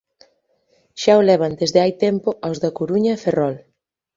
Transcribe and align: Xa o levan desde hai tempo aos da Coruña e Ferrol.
Xa 1.01 1.13
o 1.19 1.25
levan 1.29 1.53
desde 1.61 1.79
hai 1.83 1.93
tempo 2.05 2.29
aos 2.45 2.57
da 2.63 2.75
Coruña 2.77 3.11
e 3.15 3.21
Ferrol. 3.23 3.55